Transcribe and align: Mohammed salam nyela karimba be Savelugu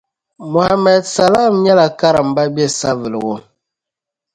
Mohammed 0.51 1.03
salam 1.15 1.53
nyela 1.63 1.85
karimba 1.99 2.41
be 2.55 2.65
Savelugu 2.77 3.35